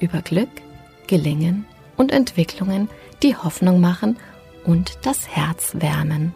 [0.00, 0.50] über Glück,
[1.06, 1.64] Gelingen
[1.96, 2.88] und Entwicklungen,
[3.22, 4.16] die Hoffnung machen
[4.64, 6.32] und das Herz wärmen.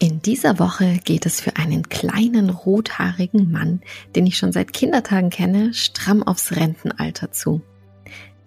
[0.00, 3.80] In dieser Woche geht es für einen kleinen rothaarigen Mann,
[4.14, 7.62] den ich schon seit Kindertagen kenne, stramm aufs Rentenalter zu.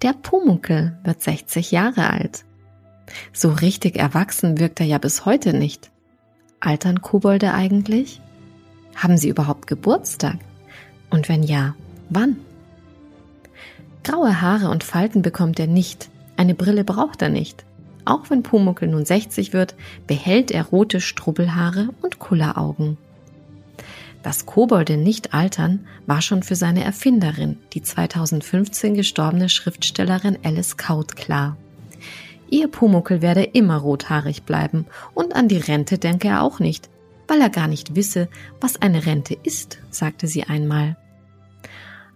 [0.02, 2.45] Der Pumuckel wird 60 Jahre alt.
[3.33, 5.91] So richtig erwachsen wirkt er ja bis heute nicht.
[6.61, 8.21] Altern Kobolde eigentlich?
[8.95, 10.38] Haben sie überhaupt Geburtstag?
[11.09, 11.75] Und wenn ja,
[12.09, 12.38] wann?
[14.11, 16.09] Graue Haare und Falten bekommt er nicht.
[16.36, 17.63] Eine Brille braucht er nicht.
[18.03, 19.73] Auch wenn Pumuckel nun 60 wird,
[20.05, 22.97] behält er rote Strubbelhaare und Kulleraugen.
[24.21, 31.16] Dass Kobolde nicht altern, war schon für seine Erfinderin, die 2015 gestorbene Schriftstellerin Alice Kaut
[31.16, 31.55] klar.
[32.49, 36.89] Ihr Pumuckel werde immer rothaarig bleiben und an die Rente denke er auch nicht,
[37.30, 38.27] weil er gar nicht wisse,
[38.59, 40.97] was eine Rente ist, sagte sie einmal.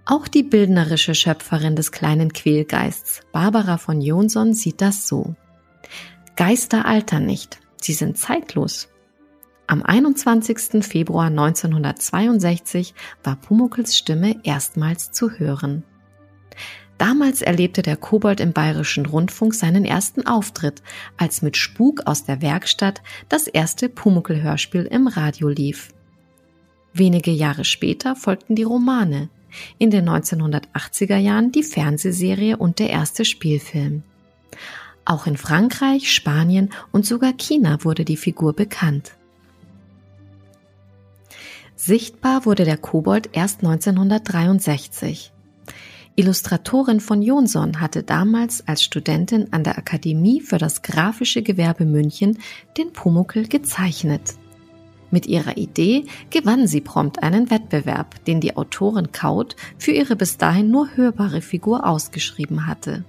[0.08, 5.36] Auch die bildnerische Schöpferin des kleinen Quälgeists, Barbara von Jonsson, sieht das so.
[6.36, 8.90] Geister altern nicht, sie sind zeitlos.
[9.66, 10.86] Am 21.
[10.86, 15.84] Februar 1962 war Pumuckls Stimme erstmals zu hören.
[17.00, 20.84] Damals erlebte der Kobold im Bayerischen Rundfunk seinen ersten Auftritt,
[21.18, 25.90] als mit Spuk aus der Werkstatt das erste Pumuckel-Hörspiel im Radio lief.
[26.94, 29.30] Wenige Jahre später folgten die Romane,
[29.78, 34.04] in den 1980er Jahren die Fernsehserie und der erste Spielfilm.
[35.06, 39.12] Auch in Frankreich, Spanien und sogar China wurde die Figur bekannt.
[41.76, 45.32] Sichtbar wurde der Kobold erst 1963.
[46.16, 52.40] Illustratorin von Jonsson hatte damals als Studentin an der Akademie für das grafische Gewerbe München
[52.78, 54.36] den Pumuckel gezeichnet.
[55.16, 60.36] Mit ihrer Idee gewann sie prompt einen Wettbewerb, den die Autorin Kaut für ihre bis
[60.36, 63.06] dahin nur hörbare Figur ausgeschrieben hatte.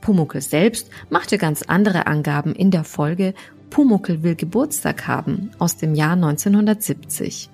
[0.00, 3.34] Pumuckel selbst machte ganz andere Angaben in der Folge
[3.68, 7.50] Pumuckel will Geburtstag haben aus dem Jahr 1970.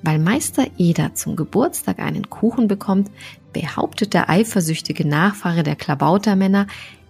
[0.00, 3.10] Weil Meister Eder zum Geburtstag einen Kuchen bekommt,
[3.52, 6.66] behauptet der eifersüchtige Nachfahre der Klabautermänner,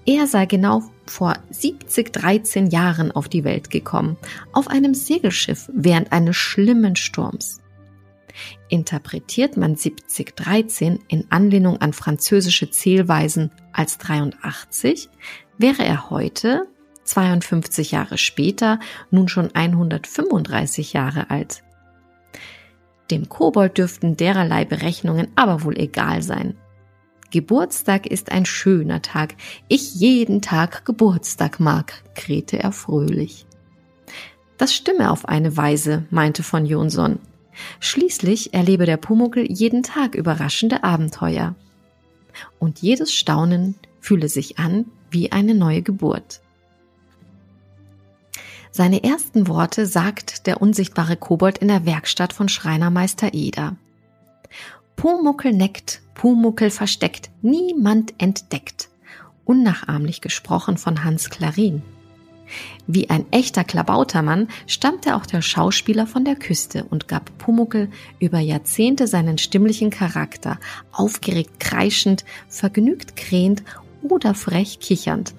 [0.07, 4.17] er sei genau vor 70, 13 Jahren auf die Welt gekommen,
[4.53, 7.61] auf einem Segelschiff während eines schlimmen Sturms.
[8.69, 15.09] Interpretiert man 7013 in Anlehnung an französische Zählweisen als 83,
[15.59, 16.67] wäre er heute,
[17.05, 21.63] 52 Jahre später, nun schon 135 Jahre alt.
[23.11, 26.57] Dem Kobold dürften dererlei Berechnungen aber wohl egal sein.
[27.35, 29.35] Geburtstag ist ein schöner Tag.
[29.67, 33.45] Ich jeden Tag Geburtstag mag, krähte er fröhlich.
[34.57, 37.19] Das stimme auf eine Weise, meinte von Jonsson.
[37.81, 41.57] Schließlich erlebe der Pumuckel jeden Tag überraschende Abenteuer.
[42.61, 46.41] Und jedes Staunen fühle sich an wie eine neue Geburt.
[48.71, 53.75] Seine ersten Worte sagt der unsichtbare Kobold in der Werkstatt von Schreinermeister Eder.
[54.95, 58.89] Pumuckel neckt, Pumuckel versteckt, niemand entdeckt.
[59.45, 61.83] Unnachahmlich gesprochen von Hans Klarin.
[62.87, 68.39] Wie ein echter Klabautermann stammte auch der Schauspieler von der Küste und gab Pumuckel über
[68.39, 70.59] Jahrzehnte seinen stimmlichen Charakter,
[70.93, 73.63] aufgeregt kreischend, vergnügt krähend
[74.03, 75.35] oder frech kichernd,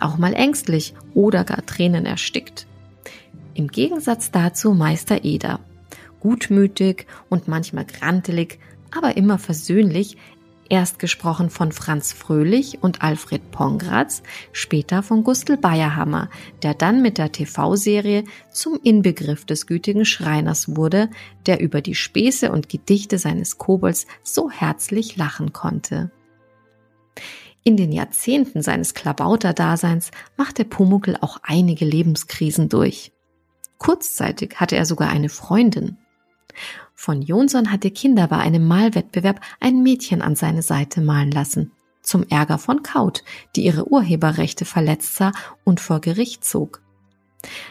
[0.00, 2.66] auch mal ängstlich oder gar Tränen erstickt.
[3.54, 5.60] Im Gegensatz dazu Meister Eder,
[6.20, 8.58] gutmütig und manchmal grantelig,
[8.90, 10.16] aber immer versöhnlich,
[10.68, 14.22] erst gesprochen von Franz Fröhlich und Alfred Pongratz,
[14.52, 16.28] später von Gustl Bayerhammer,
[16.62, 21.10] der dann mit der TV-Serie zum Inbegriff des gütigen Schreiners wurde,
[21.46, 26.10] der über die Späße und Gedichte seines Kobolds so herzlich lachen konnte.
[27.64, 33.12] In den Jahrzehnten seines Klabauterdaseins machte Pumuckel auch einige Lebenskrisen durch.
[33.78, 35.98] Kurzzeitig hatte er sogar eine Freundin.
[37.06, 41.70] Von Jonsson hatte Kinder bei einem Malwettbewerb ein Mädchen an seine Seite malen lassen.
[42.02, 43.22] Zum Ärger von Kaut,
[43.54, 45.30] die ihre Urheberrechte verletzt sah
[45.62, 46.82] und vor Gericht zog.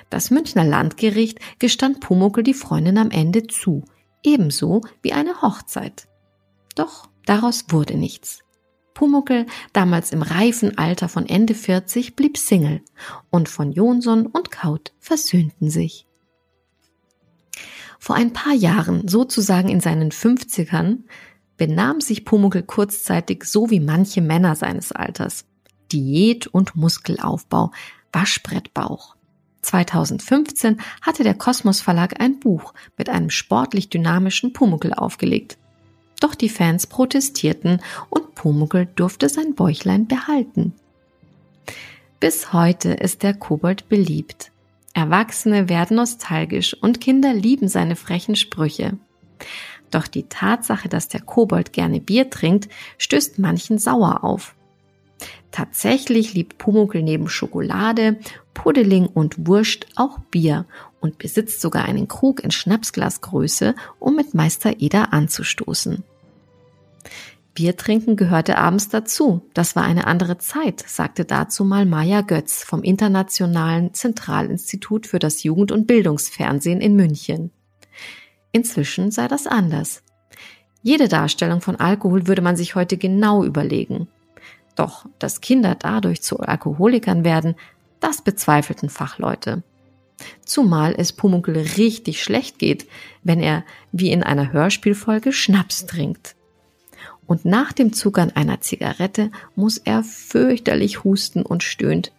[0.10, 3.84] Das Münchner Landgericht gestand Pumuckel die Freundin am Ende zu,
[4.24, 6.08] ebenso wie eine Hochzeit.
[6.76, 8.40] Doch daraus wurde nichts.
[8.94, 12.84] Pumuckel, damals im reifen Alter von Ende 40, blieb Single
[13.31, 16.05] und von Jonsson und Kaut versöhnten sich.
[18.06, 21.00] Vor ein paar Jahren, sozusagen in seinen 50ern,
[21.57, 25.46] benahm sich Pumuckel kurzzeitig so wie manche Männer seines Alters.
[25.92, 27.72] Diät und Muskelaufbau,
[28.13, 29.16] Waschbrettbauch.
[29.63, 35.57] 2015 hatte der Kosmos Verlag ein Buch mit einem sportlich dynamischen Pumuckel aufgelegt.
[36.19, 37.81] Doch die Fans protestierten
[38.12, 40.75] und Pumuckel durfte sein Bäuchlein behalten.
[42.19, 44.52] Bis heute ist der Kobold beliebt.
[44.95, 48.97] Erwachsene werden nostalgisch und Kinder lieben seine frechen Sprüche.
[49.92, 54.56] Doch die Tatsache, dass der Kobold gerne Bier trinkt, stößt manchen sauer auf.
[55.51, 58.19] Tatsächlich liebt Pumuckel neben Schokolade,
[58.53, 60.65] Pudding und Wurst auch Bier
[61.01, 66.06] und besitzt sogar einen Krug in Schnapsglasgröße, um mit Meister Eder anzustoßen.
[67.56, 69.50] Bier trinken gehörte abends dazu.
[69.54, 75.42] Das war eine andere Zeit, sagte dazu mal Maja Götz vom Internationalen Zentralinstitut für das
[75.42, 77.52] Jugend- und Bildungsfernsehen in München.
[78.52, 80.04] Inzwischen sei das anders.
[80.84, 84.10] Jede Darstellung von Alkohol würde man sich heute genau überlegen.
[84.75, 87.56] Doch, dass Kinder dadurch zu Alkoholikern werden,
[88.02, 89.63] das bezweifelten Fachleute.
[90.46, 92.86] Zumal es Pumuckl richtig schlecht geht,
[93.24, 93.63] wenn er,
[93.94, 96.36] wie in einer Hörspielfolge, Schnaps trinkt.
[97.27, 102.12] Und nach dem an einer Zigarette muss er fürchterlich husten und stöhnt.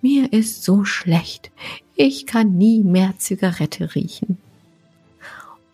[0.00, 1.50] Mir ist so schlecht.
[1.96, 4.38] Ich kann nie mehr Zigarette riechen.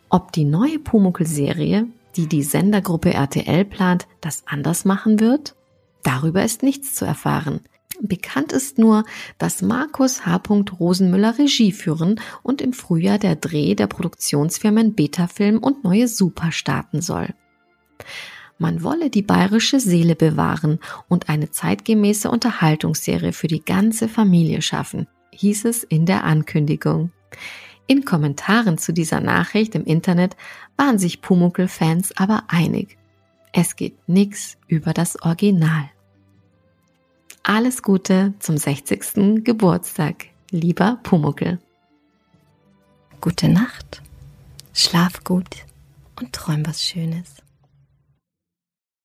[0.08, 1.86] Ob die neue Pumuckl-Serie,
[2.16, 5.54] die die Sendergruppe RTL plant, das anders machen wird?
[6.02, 7.60] Darüber ist nichts zu erfahren.
[8.00, 9.04] Bekannt ist nur,
[9.38, 10.42] dass Markus H.
[10.80, 17.00] Rosenmüller Regie führen und im Frühjahr der Dreh der Produktionsfirmen Betafilm und Neue Super starten
[17.00, 17.28] soll.
[18.62, 20.78] Man wolle die bayerische Seele bewahren
[21.08, 27.10] und eine zeitgemäße Unterhaltungsserie für die ganze Familie schaffen, hieß es in der Ankündigung.
[27.88, 30.36] In Kommentaren zu dieser Nachricht im Internet
[30.76, 32.98] waren sich Pumuckl-Fans aber einig.
[33.52, 35.90] Es geht nix über das Original.
[37.42, 39.42] Alles Gute zum 60.
[39.42, 41.58] Geburtstag, lieber Pumuckel.
[43.20, 44.02] Gute Nacht,
[44.72, 45.64] schlaf gut
[46.14, 47.41] und träum was Schönes.